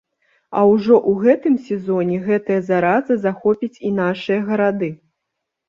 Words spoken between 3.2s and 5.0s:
захопіць і нашыя гарады.